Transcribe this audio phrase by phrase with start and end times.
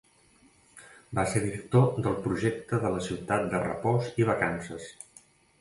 [1.19, 4.93] Va ser director del projecte de la Ciutat de Repòs i Vacances.